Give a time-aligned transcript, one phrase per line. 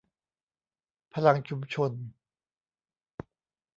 [1.13, 1.91] พลังชุมชน